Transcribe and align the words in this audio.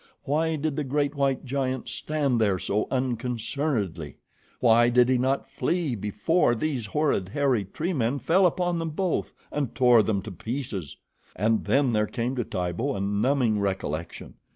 Why 0.23 0.55
did 0.55 0.77
the 0.77 0.83
great 0.83 1.13
white 1.13 1.45
giant 1.45 1.87
stand 1.87 2.41
there 2.41 2.57
so 2.57 2.87
unconcernedly? 2.89 4.15
Why 4.59 4.89
did 4.89 5.09
he 5.09 5.19
not 5.19 5.47
flee 5.47 5.93
before 5.93 6.55
these 6.55 6.87
horrid, 6.87 7.29
hairy, 7.29 7.65
tree 7.65 7.93
men 7.93 8.17
fell 8.17 8.47
upon 8.47 8.79
them 8.79 8.89
both 8.89 9.31
and 9.51 9.75
tore 9.75 10.01
them 10.01 10.23
to 10.23 10.31
pieces? 10.31 10.97
And 11.35 11.65
then 11.65 11.91
there 11.93 12.07
came 12.07 12.35
to 12.37 12.43
Tibo 12.43 12.95
a 12.95 12.99
numbing 12.99 13.59
recollection. 13.59 14.33